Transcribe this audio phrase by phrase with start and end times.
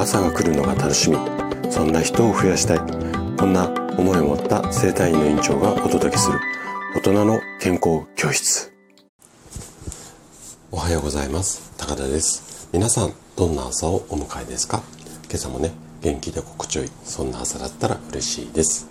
[0.00, 1.18] 朝が来るのが楽しみ。
[1.70, 2.78] そんな人を増やしたい。
[3.36, 3.68] こんな
[3.98, 6.40] 思いを持った生体院の院長がお届けする。
[6.94, 8.72] 大人の健康教室。
[10.70, 11.74] おはようございます。
[11.76, 12.70] 高田です。
[12.72, 14.82] 皆さんどんな朝をお迎えですか？
[15.24, 15.70] 今朝もね
[16.00, 16.90] 元気で心地よい。
[17.04, 18.88] そんな朝だったら嬉しいです。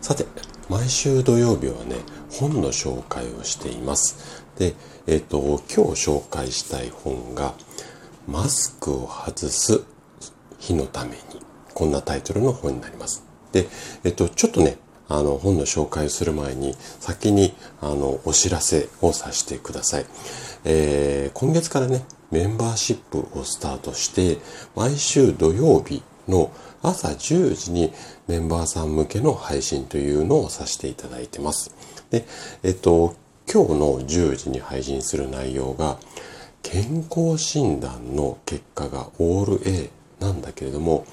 [0.00, 0.24] さて
[0.70, 1.96] 毎週土曜日はね
[2.30, 4.42] 本の紹介をしています。
[4.58, 4.74] で
[5.06, 5.38] えっ、ー、と
[5.68, 7.52] 今日紹介したい本が
[8.26, 9.84] マスクを外す
[10.66, 11.46] 日のために。
[11.76, 13.22] こんなタイトルの本になります。
[13.52, 13.68] で
[14.02, 20.06] えっ、とちょっとねあの本の紹介をする前に先にあのお知らせをさせてください、
[20.64, 24.38] えー、今月からねメンバーシップをスタートして
[24.74, 26.50] 毎週土曜日の
[26.82, 27.92] 朝10時に
[28.26, 31.72] メンバーさん向けの配信というのをさせていただいてます。
[32.10, 32.26] で、
[32.64, 33.14] えっと、
[33.52, 35.98] 今日の10時に配信する内容が
[36.62, 41.06] 健康診断の結果がオール A なんだけれども、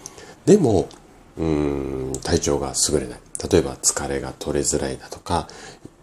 [0.46, 0.88] でも、
[1.38, 3.20] うん、体調が優れない。
[3.52, 5.48] 例えば疲れが取れづらいだとか、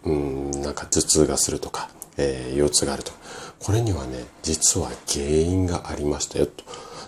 [0.03, 3.17] うん、なんか頭痛がするとか、えー、腰痛があるとか。
[3.59, 6.63] これにはね、実は原因がありましたよと。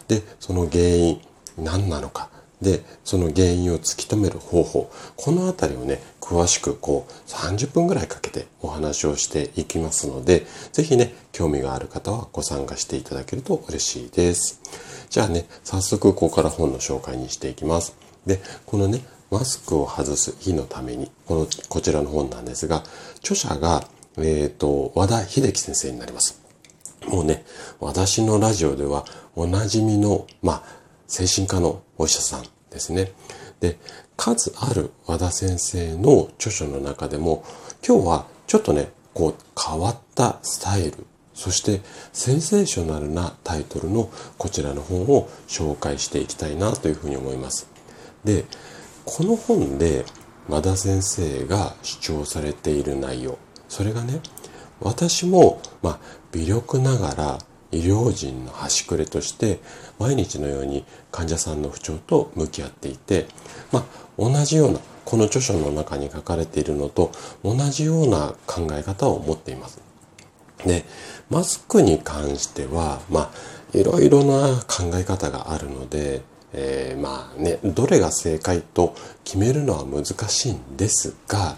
[0.08, 1.22] で、その原因、
[1.58, 2.30] 何なのか。
[2.62, 4.92] で、その原因を突き止める方法。
[5.16, 14.62] このあたりをね、詳しくこう30分ぐらいかけてお話をしていきますので、ぜひね、興味がある方はご参加していただけると嬉しいです。
[15.10, 17.96] じゃあね、早速ここから本の紹介にしていきます。
[18.26, 22.84] で、このね、マスクを外す日のために、この、こちらの本なんですが、
[23.18, 23.88] 著者が、
[24.18, 26.42] えっ、ー、と、和田秀樹先生になります。
[27.08, 27.44] もうね、
[27.80, 30.83] 私のラジオではおなじみの、まあ、
[31.14, 33.12] 精神科のお医者さんですね。
[33.60, 33.78] で、
[34.18, 37.46] 数ある和田先生の著書の中でも、
[37.88, 41.06] 今日はちょっとね、こう変わったスタイル、
[41.36, 41.82] そして
[42.14, 47.68] センセーショナルなタイトルのこちらの本を紹介していきたいなというふうに思います。
[48.24, 48.46] で、
[49.06, 50.06] この本で
[50.50, 53.38] 和田先生が主張されている内容、
[53.70, 54.20] それがね、
[54.82, 56.00] 私も、まあ、
[56.32, 57.38] 微力ながら
[57.74, 59.60] 医療人の端くれとして
[60.00, 63.26] 毎日のように患者さんの不調と向き合っていて、
[63.72, 63.86] まあ、
[64.18, 67.12] 同じようなこの著書の中に書かれているのと
[67.44, 69.82] 同じような考え方を持っています。
[70.66, 70.86] で、
[71.30, 73.32] マスクに関しては、ま
[73.74, 76.22] あ、いろいろな考え方があるので、
[76.54, 81.58] えー、まあね、どれが正解と決めるのは難しいんですが、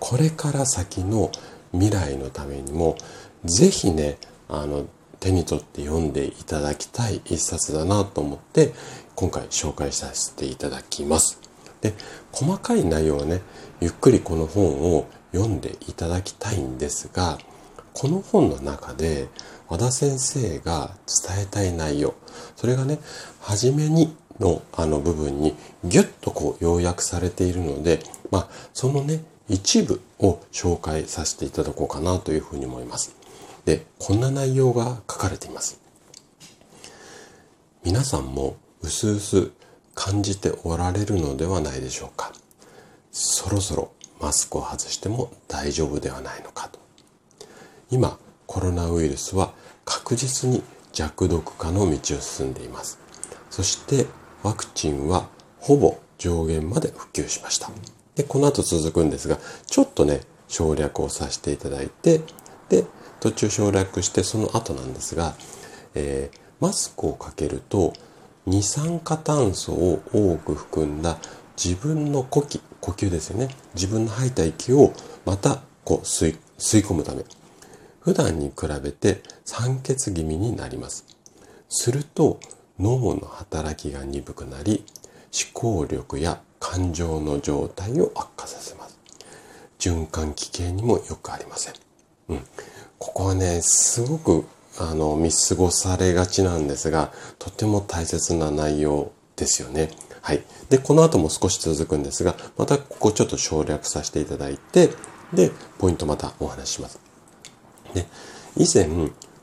[0.00, 1.30] これから先の
[1.72, 2.96] 未来のためにも、
[3.44, 4.18] ぜひね、
[4.48, 4.86] あの、
[5.20, 8.72] 手に取って読んでいただきたい一冊だなと思って、
[9.14, 11.38] 今回紹介させていただきます。
[11.82, 11.94] で、
[12.32, 13.42] 細かい内容はね、
[13.80, 17.38] ゆっくりこの本を読んでいただきたいんですが、
[17.92, 19.28] この本の中で
[19.68, 22.14] 和田先生が伝えたい内容、
[22.56, 22.98] それがね、
[23.40, 25.54] 初めにのあの部分に
[25.84, 28.00] ギュッとこう要約されているので、
[28.30, 33.19] まあ、そのね、一部を紹介させていただこうかなというふうに思います。
[33.70, 35.80] で、こんな内容が書かれています。
[37.84, 39.52] 皆さんもうすうす
[39.94, 42.32] 感じておられるのではないでしょうか。
[43.12, 46.80] そろそろマスクを外しても大丈夫ではないのかと。
[47.92, 49.54] 今、コロナウイルスは
[49.84, 52.98] 確実に弱毒化の道を進んでいます。
[53.50, 54.06] そして
[54.42, 55.28] ワクチンは
[55.60, 57.70] ほぼ上限まで普及しました。
[58.16, 62.22] で、この後続くんですが、ちょっとね、省略をさせていただいて、
[62.68, 62.84] で、
[63.20, 65.34] 途中省略してその後なんですが、
[65.94, 67.92] えー、マスクをかけると
[68.46, 71.18] 二酸化炭素を多く含んだ
[71.62, 73.48] 自分の呼気、呼吸ですよね。
[73.74, 74.94] 自分の吐いた息を
[75.26, 77.22] またこう吸い込むため、
[78.00, 81.04] 普段に比べて酸欠気味になります。
[81.68, 82.40] すると
[82.78, 84.84] 脳の働きが鈍くなり、
[85.32, 88.98] 思考力や感情の状態を悪化させます。
[89.78, 91.74] 循環器系にもよくありません。
[92.30, 92.42] うん。
[93.00, 94.44] ここはね、すごく
[94.78, 99.90] あの見過ごされがちなんですが、とても大切な内容ですよね。
[100.20, 100.44] はい。
[100.68, 104.90] で、この後も少し続くんですが、またここちょっと省略させていただいて、
[105.32, 107.00] で、ポイントまたお話します。
[107.94, 108.06] で、
[108.58, 108.86] 以前、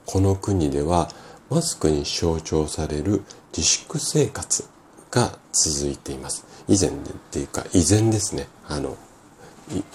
[0.06, 1.10] この国では
[1.50, 3.24] マスクに象徴される
[3.58, 4.66] 自粛生活
[5.10, 6.46] が続いています。
[6.68, 6.94] 以前っ
[7.32, 8.48] ていうか、以前ですね。
[8.68, 8.98] あの、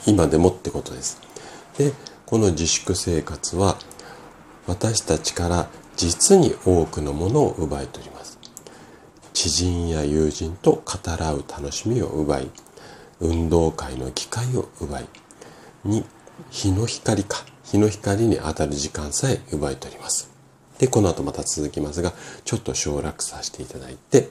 [0.04, 1.20] 今でもってことです。
[1.78, 1.92] で、
[2.26, 3.76] この自粛生活は
[4.66, 8.38] 私たちから実に多くのものを奪い取ります。
[9.32, 12.50] 知人や友人と語らう楽しみを奪い、
[13.20, 15.06] 運動会の機会を奪い、
[15.84, 16.04] に
[16.50, 20.30] 日の光か、日の光に当たる時間さえ奪い取ります。
[20.78, 22.12] で、この後また続きますが、
[22.44, 24.30] ちょっと省略させていただいて、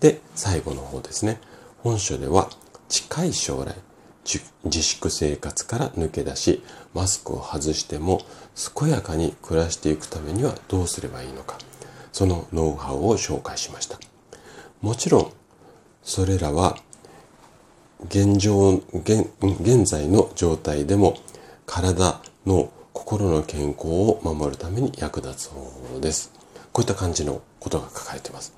[0.00, 1.40] で、最後の方ですね。
[1.78, 2.48] 本書では、
[2.88, 3.74] 近い将来、
[4.64, 6.62] 自粛生活から抜け出し、
[6.94, 8.20] マスクを外しても
[8.78, 11.58] 健やかに暮らしていくためにはどうすればいいのか、
[12.12, 13.98] そのノウハウを紹介しました。
[14.80, 15.32] もちろん、
[16.02, 16.76] それらは
[18.08, 21.16] 現状現、現在の状態でも
[21.66, 26.32] 体の心の健康を守るために役立つ方法です。
[26.72, 28.52] こういった感じのことが書かれています。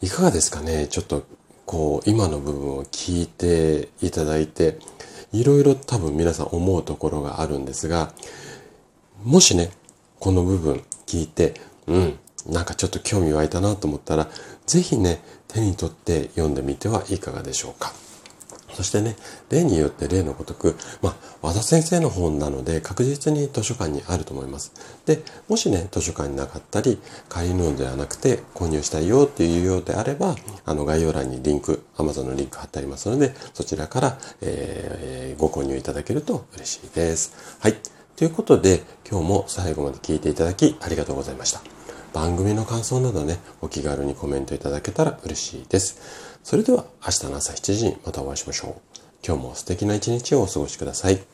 [0.00, 0.88] いかがですかね？
[0.88, 1.24] ちょっと
[1.66, 4.78] こう今の部分を聞いていただいて
[5.34, 8.12] いろいろ多分皆さん思うところがあるんですが
[9.24, 9.70] もしね
[10.20, 11.54] この部分聞いて
[11.88, 14.28] うんなんかちょっと興味湧いたなと思ったら
[14.66, 17.92] 是非ね手に取って読んでみてはいかがでしょうか。
[18.74, 19.16] そしてね、
[19.50, 24.72] 例によって例のごとく、まあ、和田先生の本なので確実に図書館にあると思います。
[25.06, 26.98] で、もしね、図書館になかったり、
[27.28, 37.56] 借りるのではなくて購入したいよっていうようであれば、あの概要欄にリンク、Amazon のリンク貼ってありますので、そちらから、えー、ご購入いただけると嬉しいです。
[37.60, 37.76] はい。
[38.16, 41.83] ということで、今日も最後まで聞いていただきありがとうございました。
[42.14, 46.38] 番組の感想などね、お気軽にコメントいただけたら嬉しいです。
[46.44, 48.74] それでは明日の朝7時にまたお会いしましょう。
[49.26, 51.33] 今日も素敵な一日をお過ごしください。